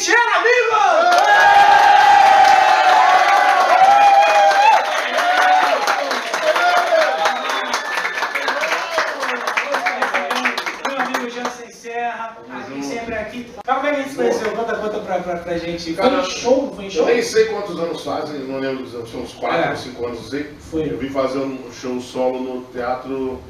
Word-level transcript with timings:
Cristiano, 0.00 0.32
amigo! 0.34 1.90
Meu 10.88 10.98
amigo 11.00 11.30
Jansen 11.30 11.70
Serra, 11.70 12.36
aqui 12.50 12.82
sempre 12.82 13.14
aqui. 13.14 13.46
Mas 13.66 13.76
como 13.76 13.86
é 13.86 13.90
que 13.90 13.96
a 13.96 14.02
gente 14.02 14.10
se 14.10 14.16
conheceu? 14.16 14.50
Conta, 14.52 14.76
conta 14.76 14.98
pra, 15.00 15.18
pra, 15.20 15.36
pra 15.36 15.58
gente. 15.58 15.94
Foi 15.94 16.02
Cara, 16.02 16.22
em 16.22 16.24
show? 16.30 16.72
Foi 16.74 16.84
em 16.84 16.86
Eu 16.88 16.92
show? 16.92 17.06
nem 17.06 17.22
sei 17.22 17.46
quantos 17.46 17.78
anos 17.78 18.02
fazem, 18.04 18.40
não 18.40 18.58
lembro, 18.58 18.86
são 19.06 19.20
uns 19.20 19.32
4 19.34 19.58
É. 19.58 19.70
ou 19.70 19.76
5 19.76 20.06
anos, 20.06 20.22
não 20.22 20.28
sei. 20.28 20.50
Foi. 20.70 20.90
Eu 20.90 20.98
vim 20.98 21.10
fazer 21.10 21.38
um 21.38 21.58
show 21.72 22.00
solo 22.00 22.40
no 22.40 22.62
teatro 22.72 23.40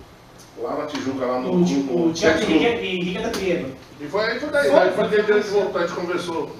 lá 0.58 0.76
na 0.76 0.86
Tijuca, 0.86 1.24
lá 1.26 1.40
no, 1.40 1.52
O, 1.52 1.58
no, 1.58 2.08
o 2.08 2.12
Tiago 2.12 2.40
Henrique, 2.42 2.86
Henrique 2.86 3.18
da 3.18 3.28
Priego. 3.28 3.74
E 4.00 4.06
foi 4.06 4.24
aí, 4.24 4.40
foi 4.40 4.48
daí, 4.50 4.70
Foi, 4.70 4.90
foi 4.90 5.22
que 5.22 5.48
voltou, 5.50 5.80
a 5.80 5.86
gente 5.86 5.96
conversou, 5.96 6.56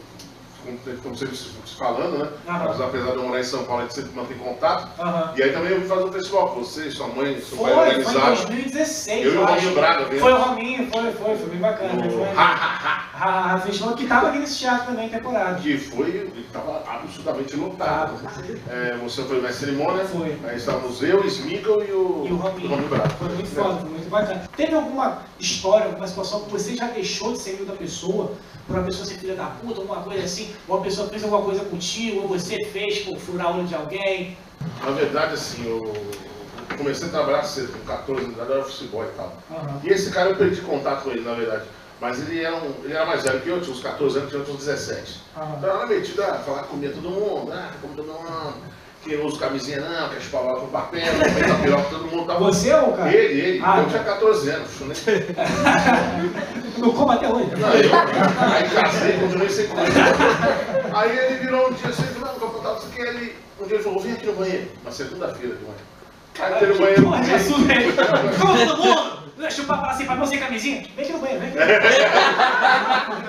como, 1.02 1.16
você 1.16 1.26
disse, 1.26 1.50
falando, 1.78 2.18
né? 2.18 2.28
Aham. 2.46 2.64
Mas 2.68 2.80
apesar 2.80 3.10
de 3.12 3.16
eu 3.16 3.22
morar 3.22 3.40
em 3.40 3.44
São 3.44 3.64
Paulo, 3.64 3.80
a 3.80 3.84
gente 3.84 3.94
sempre 3.94 4.12
mantém 4.14 4.36
contato. 4.36 5.00
Aham. 5.00 5.32
E 5.36 5.42
aí 5.42 5.52
também 5.52 5.72
eu 5.72 5.80
vim 5.80 5.86
fazer 5.86 6.04
um 6.04 6.12
festival 6.12 6.48
com 6.50 6.60
você, 6.62 6.90
sua 6.90 7.08
mãe, 7.08 7.40
seu 7.40 7.56
Foi, 7.58 7.70
pai 7.70 7.74
foi 7.74 8.02
em 8.02 8.06
organizaram. 8.06 8.34
2016. 8.34 9.24
Eu 9.26 9.32
e 9.32 9.36
o. 9.36 9.44
Rominho 9.46 9.74
Braga, 9.74 10.04
viu? 10.04 10.20
Foi 10.20 10.32
o 10.32 10.36
Rominho, 10.36 10.88
foi, 10.92 11.12
foi, 11.12 11.36
foi 11.36 11.48
bem 11.48 11.58
bacana. 11.60 11.92
No 11.94 12.10
Foi. 12.10 12.28
A, 13.20 13.58
festival 13.60 13.94
que 13.94 14.06
tava 14.06 14.28
aqui 14.28 14.38
nesse 14.38 14.60
teatro 14.60 14.86
também, 14.86 15.10
temporada. 15.10 15.60
Que 15.60 15.76
foi, 15.76 16.32
estava 16.38 16.82
absolutamente 16.86 17.54
lotado. 17.54 18.14
É, 18.66 18.96
você 18.96 19.22
foi 19.24 19.42
na 19.42 19.52
cerimônia, 19.52 20.06
Foi. 20.06 20.38
aí 20.42 20.56
estávamos 20.56 21.02
eu, 21.02 21.22
Smigel 21.26 21.84
e 21.84 21.92
o, 21.92 22.24
E 22.26 22.32
o 22.32 22.36
Rominho. 22.36 22.88
Braga. 22.88 23.10
Foi 23.10 23.28
muito 23.28 23.50
foda, 23.50 23.80
foi 23.80 23.90
muito 23.90 24.08
bacana. 24.08 24.48
Teve 24.56 24.74
alguma 24.74 25.18
história, 25.38 25.86
alguma 25.86 26.08
situação 26.08 26.44
que 26.44 26.50
você 26.50 26.74
já 26.74 26.86
deixou 26.86 27.34
de 27.34 27.40
ser 27.40 27.50
amigo 27.50 27.66
da 27.66 27.74
pessoa, 27.74 28.32
por 28.66 28.76
uma 28.76 28.86
pessoa 28.86 29.04
ser 29.04 29.18
filha 29.18 29.34
da 29.34 29.46
puta, 29.46 29.82
alguma 29.82 30.02
coisa 30.02 30.24
assim, 30.24 30.54
ou 30.66 30.76
uma 30.76 30.82
pessoa 30.82 31.06
fez 31.08 31.22
alguma 31.22 31.42
coisa 31.42 31.62
contigo, 31.66 32.22
ou 32.22 32.28
você 32.28 32.64
fez 32.72 33.00
por 33.00 33.18
furar 33.18 33.52
o 33.52 33.58
olho 33.58 33.66
de 33.66 33.74
alguém? 33.74 34.38
Na 34.82 34.92
verdade, 34.92 35.34
assim, 35.34 35.66
eu 35.66 35.92
comecei 36.78 37.08
a 37.08 37.10
trabalhar 37.10 37.42
cedo, 37.42 37.70
com 37.72 37.84
14 37.84 38.24
anos, 38.24 38.38
eu 38.38 38.44
era 38.44 38.60
office 38.60 38.88
boy 38.88 39.06
e 39.06 39.10
tal. 39.10 39.36
Aham. 39.50 39.80
E 39.84 39.88
esse 39.90 40.10
cara 40.10 40.30
eu 40.30 40.36
perdi 40.36 40.62
contato 40.62 41.02
com 41.02 41.10
ele, 41.10 41.20
na 41.20 41.34
verdade. 41.34 41.64
Mas 42.00 42.18
ele 42.20 42.42
era, 42.42 42.56
um, 42.56 42.72
ele 42.82 42.94
era 42.94 43.04
mais 43.04 43.22
velho 43.22 43.40
que 43.40 43.48
eu, 43.48 43.60
tinha 43.60 43.74
uns 43.74 43.82
14 43.82 44.18
anos, 44.18 44.30
tinha 44.30 44.42
uns 44.42 44.64
17. 44.64 45.20
Aham. 45.36 45.54
Então 45.58 45.70
era 45.76 45.86
metido 45.86 46.22
a 46.22 46.34
falar 46.34 46.62
que 46.62 46.68
comia 46.68 46.90
todo 46.90 47.10
mundo, 47.10 47.52
ah, 47.52 47.70
come 47.82 47.94
todo 47.94 48.06
mundo, 48.06 48.54
que 49.02 49.16
usa 49.16 49.38
camisinha 49.38 49.80
não, 49.80 50.08
que 50.08 50.20
chupar 50.22 50.42
bola 50.42 50.60
com 50.60 50.66
papel, 50.68 51.02
que 51.02 51.50
a 51.50 51.54
piroca, 51.56 51.90
todo 51.90 52.06
mundo 52.06 52.26
tava. 52.26 52.38
Você 52.40 52.72
ou 52.74 52.90
o 52.90 52.96
cara? 52.96 53.12
Ele, 53.14 53.40
ele, 53.40 53.62
Ah, 53.64 53.80
eu 53.80 53.88
tinha 53.88 54.02
14 54.02 54.48
anos, 54.50 54.80
né? 54.80 54.94
Não 56.78 56.92
como 56.92 57.12
até 57.12 57.28
hoje. 57.28 57.50
Não, 57.58 57.68
eu, 57.74 57.90
aí 57.94 58.70
casei, 58.70 59.18
continuei 59.18 59.50
sem 59.50 59.66
comer. 59.68 59.82
Aí 60.94 61.18
ele 61.18 61.34
virou 61.40 61.68
um 61.68 61.72
dia 61.74 61.90
assim, 61.90 62.04
não, 62.18 62.32
vou 62.38 62.48
contar 62.50 62.78
isso 62.78 62.86
aqui. 62.86 63.02
Ele, 63.02 63.34
um 63.60 63.66
dia 63.66 63.74
ele 63.76 63.84
falou, 63.84 64.00
vem 64.00 64.12
aqui 64.12 64.26
no 64.26 64.32
banheiro, 64.32 64.68
na 64.82 64.90
segunda-feira 64.90 65.56
de 65.56 65.62
manhã. 65.62 65.74
Aí 66.38 66.54
entrei 66.54 66.68
no 66.68 66.74
Que 66.74 66.80
banheiro. 66.80 67.14
é? 67.14 68.38
Como 68.40 68.66
todo 68.66 68.82
mundo? 68.82 69.09
Deixa 69.40 69.62
eu 69.62 69.64
falar 69.66 69.90
assim 69.90 70.04
pra 70.04 70.14
você 70.16 70.36
camisinha. 70.36 70.82
Vem 70.94 71.04
aqui 71.04 71.12
no 71.14 71.18
banheiro, 71.18 71.40
vem 71.40 71.50
aqui. 71.50 71.58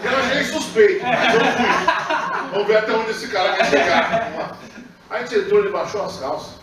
Eu 0.06 0.18
achei 0.20 0.44
suspeito, 0.44 1.06
mas 1.06 1.34
eu 1.34 1.40
fui. 1.40 2.52
Vamos 2.52 2.68
ver 2.68 2.78
até 2.78 2.92
onde 2.92 3.12
esse 3.12 3.28
cara 3.30 3.54
quer 3.56 3.66
chegar. 3.70 4.58
Aí 5.10 5.24
a 5.24 5.26
gente 5.26 5.40
entrou, 5.40 5.60
ele 5.62 5.70
baixou 5.70 6.06
as 6.06 6.18
calças, 6.18 6.54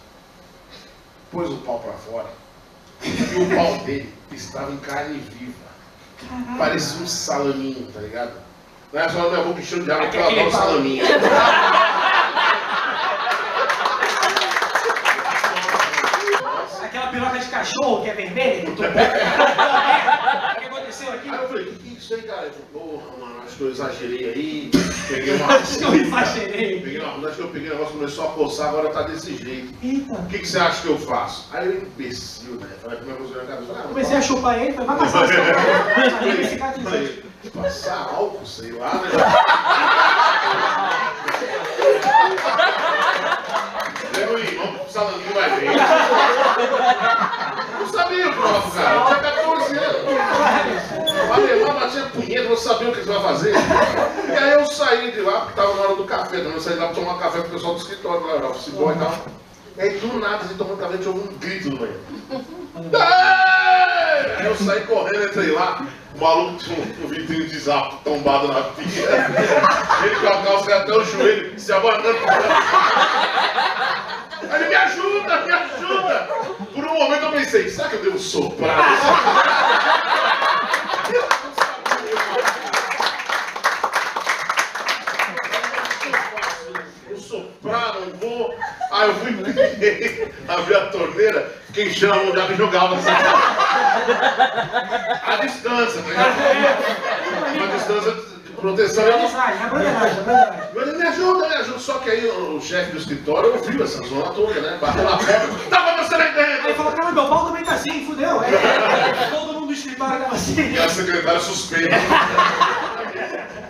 pôs 1.32 1.50
o 1.50 1.56
pau 1.58 1.78
pra 1.80 1.92
fora, 1.94 2.28
e 3.02 3.36
o 3.36 3.54
pau 3.56 3.78
dele 3.84 4.12
estava 4.32 4.70
em 4.70 4.76
carne 4.78 5.18
viva. 5.18 5.68
Parecia 6.58 7.02
um 7.02 7.06
salaminho, 7.06 7.90
tá 7.92 8.00
ligado? 8.00 8.32
Não 8.92 9.00
é 9.00 9.08
só 9.08 9.28
minha 9.30 9.42
boca 9.44 9.60
enchendo 9.60 9.84
de 9.84 9.92
água, 9.92 10.04
porque 10.06 10.18
eu 10.18 10.24
Aquele 10.24 10.40
adoro 10.40 10.52
pau. 10.52 10.62
salaminho. 10.68 11.04
Aquela 16.82 17.07
piroca 17.18 17.38
de 17.38 17.46
cachorro 17.46 18.02
que 18.02 18.10
é 18.10 18.14
vermelha, 18.14 18.62
que 18.62 18.68
eu. 18.68 18.74
O 18.74 18.76
que 20.60 20.66
aconteceu 20.66 21.12
aqui? 21.12 21.28
Aí 21.28 21.42
eu 21.42 21.48
falei, 21.48 21.64
o 21.64 21.66
que, 21.66 21.78
que 21.78 21.88
é 21.88 21.92
isso 21.98 22.14
aí, 22.14 22.22
cara? 22.22 22.42
Ele 22.42 22.52
falou, 22.72 22.88
porra, 22.88 23.06
mano, 23.18 23.42
acho 23.44 23.56
que 23.56 23.62
eu 23.62 23.70
exagerei 23.70 24.30
aí. 24.30 24.70
Peguei 25.08 25.34
uma. 25.34 25.46
Acho 25.56 25.78
que 25.78 25.84
eu 25.84 25.94
exagerei. 25.94 26.80
Peguei 26.80 27.00
uma. 27.00 27.28
Acho 27.28 27.36
que 27.36 27.42
eu 27.42 27.48
peguei 27.48 27.70
o 27.70 27.72
negócio, 27.72 27.94
começou 27.94 28.28
a 28.28 28.32
coçar, 28.32 28.68
agora 28.68 28.90
tá 28.90 29.02
desse 29.02 29.36
jeito. 29.36 29.74
Eita. 29.82 30.12
O 30.12 30.26
que, 30.26 30.38
que 30.38 30.46
você 30.46 30.58
acha 30.58 30.82
que 30.82 30.88
eu 30.88 30.98
faço? 30.98 31.48
Aí 31.52 31.66
eu, 31.66 31.82
imbecil, 31.82 32.54
né? 32.54 32.68
Falei, 32.82 32.98
como 32.98 33.10
é 33.10 33.14
que 33.14 33.22
você 33.22 33.34
vai? 33.34 33.46
Falei, 33.46 33.66
ah, 33.74 33.82
Comecei 33.88 34.16
a 34.16 34.22
chupar 34.22 34.60
ele, 34.60 34.74
falei, 34.74 34.86
vai 34.86 34.98
passar 34.98 35.24
esse 35.24 36.56
cara 36.56 36.74
Falei, 36.74 37.24
passar 37.54 38.10
álcool, 38.14 38.46
sei 38.46 38.72
lá, 38.72 38.94
né? 38.94 39.08
Meu 44.18 44.36
irmão, 44.36 44.74
o 44.84 44.90
salaminho 44.90 45.32
vai 45.32 45.48
ver. 45.60 45.70
Não 47.78 47.86
sabia 47.86 48.28
o 48.28 48.34
próprio, 48.34 48.72
cara. 48.72 48.96
Eu 48.96 49.04
tinha 49.06 49.20
14 49.20 49.78
anos. 49.78 50.08
Batia 51.88 52.04
punheta, 52.12 52.48
não 52.50 52.56
sabia 52.56 52.90
o 52.90 52.92
que 52.92 53.00
você 53.00 53.10
vai 53.10 53.22
fazer. 53.22 53.54
E 54.28 54.32
aí 54.36 54.52
eu 54.52 54.66
saí 54.66 55.10
de 55.10 55.22
lá, 55.22 55.40
porque 55.40 55.54
tava 55.54 55.74
na 55.74 55.82
hora 55.84 55.96
do 55.96 56.04
café, 56.04 56.36
também 56.36 56.52
eu 56.52 56.60
saí 56.60 56.76
lá 56.76 56.88
pra 56.88 56.94
tomar 56.96 57.18
café 57.18 57.40
com 57.40 57.48
o 57.48 57.50
pessoal 57.50 57.72
do 57.72 57.80
escritório, 57.80 58.26
lá, 58.26 58.34
era 58.34 58.48
office 58.48 58.74
boy 58.74 58.94
e 58.94 58.98
tal. 58.98 59.14
E 59.78 59.80
aí 59.80 59.98
do 59.98 60.18
nada, 60.18 60.44
assim, 60.44 60.54
tomando 60.54 60.76
café, 60.76 60.98
tinha 60.98 61.10
um 61.10 61.26
grito 61.38 61.70
no. 61.70 61.86
Ei! 61.86 61.92
Aí 64.36 64.44
eu 64.44 64.54
saí 64.56 64.82
correndo, 64.82 65.24
entrei 65.24 65.50
lá, 65.50 65.82
o 66.14 66.20
maluco 66.20 66.58
tinha 66.58 66.78
um, 66.78 67.04
um 67.04 67.08
vidrinho 67.08 67.48
de 67.48 67.58
zapo 67.58 67.96
tombado 68.04 68.48
na 68.48 68.64
pia. 68.64 69.08
Ele 70.04 70.16
com 70.16 70.26
a 70.26 70.42
calça 70.42 70.74
até 70.74 70.92
o 70.92 71.02
joelho, 71.04 71.58
se 71.58 71.72
abanando. 71.72 72.18
Ele 74.42 74.68
me 74.68 74.74
ajuda, 74.74 75.40
me 75.40 75.52
ajuda! 75.52 76.28
Por 76.74 76.84
um 76.84 76.94
momento 76.94 77.22
eu 77.22 77.32
pensei, 77.32 77.70
será 77.70 77.88
que 77.88 77.96
eu 77.96 78.02
devo 78.02 78.18
soprar? 78.18 78.84
Eu 87.08 87.16
soprar, 87.16 87.94
não 87.94 88.12
vou. 88.18 88.54
Aí 88.98 89.08
eu 89.08 89.14
fui, 89.14 89.32
peguei, 89.32 90.32
abri 90.48 90.74
a 90.74 90.86
torneira, 90.86 91.54
fiquei 91.68 91.88
enchendo 91.88 92.14
a 92.14 92.16
mão 92.16 92.32
de 92.32 92.40
água 92.40 92.52
e 92.52 92.56
jogava 92.56 92.96
assim. 92.96 93.10
A 95.22 95.36
distância, 95.36 96.02
tá 96.02 96.08
ligado? 96.08 96.34
Uma 97.54 97.66
distância 97.68 98.12
de 98.12 98.52
proteção. 98.56 99.04
É 99.04 99.10
é 99.10 100.70
mas 100.74 100.96
me 100.96 101.02
ajuda, 101.06 101.48
me 101.48 101.54
ajuda. 101.54 101.78
Só 101.78 101.98
que 101.98 102.10
aí 102.10 102.26
o, 102.26 102.56
o 102.56 102.60
chefe 102.60 102.90
do 102.90 102.98
escritório 102.98 103.54
ouviu 103.54 103.84
essa 103.84 104.04
zona 104.04 104.32
toda, 104.32 104.60
né? 104.60 104.78
Bateu 104.80 105.04
na 105.04 105.16
porta. 105.16 105.48
Tá 105.70 105.78
acontecendo 105.78 106.22
aí 106.22 106.28
Aí 106.28 106.56
dentro! 106.56 106.74
falou, 106.74 106.92
cara, 106.92 107.12
meu 107.12 107.26
pau 107.28 107.46
também 107.46 107.64
tá 107.64 107.74
assim, 107.74 108.04
fudeu. 108.04 108.40
Aí, 108.40 108.52
todo 109.30 109.52
mundo 109.52 109.66
do 109.66 109.72
escritório 109.72 110.20
tava 110.20 110.34
assim. 110.34 110.72
E 110.72 110.78
a 110.78 110.88
secretária 110.88 111.40
suspeita. 111.40 111.94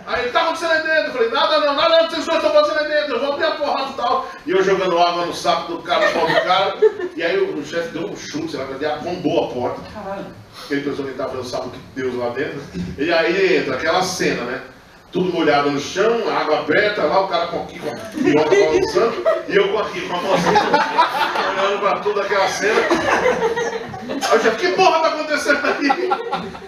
Aí 0.09 0.23
ele 0.23 0.31
tá 0.31 0.41
acontecendo 0.41 0.71
aí 0.71 0.81
dentro. 0.81 1.07
Eu 1.07 1.13
falei, 1.13 1.29
nada 1.29 1.59
não, 1.59 1.75
nada 1.75 2.01
não, 2.01 2.09
vocês 2.09 2.25
dois 2.25 2.43
estão 2.43 2.51
fazendo 2.51 2.79
aí 2.79 2.87
dentro. 2.87 3.15
Eu 3.15 3.19
vou 3.19 3.33
abrir 3.33 3.45
a 3.45 3.51
porrada 3.51 3.91
e 3.91 3.93
tal. 3.93 4.27
E 4.49 4.51
eu 4.51 4.63
jogando 4.63 4.97
água 4.97 5.27
no 5.27 5.33
saco 5.35 5.73
do 5.73 5.83
cara, 5.83 6.07
no 6.07 6.13
pau 6.13 6.27
do 6.27 6.33
cara. 6.41 6.75
E 7.15 7.21
aí 7.21 7.37
o, 7.37 7.55
o 7.55 7.63
chefe 7.63 7.89
deu 7.89 8.09
um 8.09 8.17
chute, 8.17 8.49
sei 8.49 8.59
lá, 8.59 8.65
ele 8.71 8.83
arrombou 8.83 9.45
a 9.45 9.47
porta. 9.53 9.81
Caralho. 9.93 10.25
Aquele 10.65 10.81
pessoal 10.81 11.07
que 11.07 11.13
tava 11.13 11.33
vendo 11.33 11.43
sabe 11.43 11.67
o 11.67 11.69
que 11.69 11.79
Deus 11.93 12.15
lá 12.15 12.29
dentro. 12.29 12.59
E 12.97 13.13
aí 13.13 13.57
entra 13.57 13.75
aquela 13.75 14.01
cena, 14.01 14.41
né? 14.45 14.63
Tudo 15.11 15.31
molhado 15.31 15.69
no 15.69 15.79
chão, 15.79 16.27
água 16.35 16.61
aberta, 16.61 17.03
lá 17.03 17.25
o 17.25 17.27
cara 17.27 17.45
com 17.45 17.61
aqui, 17.61 17.77
com 17.77 17.91
a 17.91 17.95
piroca 17.95 18.49
balançando, 18.49 19.23
e 19.47 19.55
eu 19.55 19.69
com 19.69 19.79
aqui, 19.79 20.01
com 20.01 20.15
a 20.15 20.21
mãozinha, 20.21 20.61
olhando 21.51 21.79
pra 21.81 21.99
toda 21.99 22.21
aquela 22.23 22.47
cena. 22.47 22.81
Aí 24.09 24.35
eu 24.35 24.43
já, 24.43 24.51
que 24.51 24.69
porra 24.69 24.99
tá 24.99 25.07
acontecendo 25.09 25.61
aí? 25.63 26.11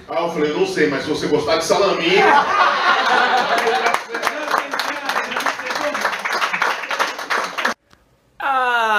Aí 0.07 0.23
eu 0.23 0.29
falei, 0.29 0.53
não 0.53 0.67
sei, 0.67 0.87
mas 0.87 1.03
se 1.03 1.09
você 1.09 1.25
gostar 1.25 1.57
de 1.57 1.65
salaminho, 1.65 2.25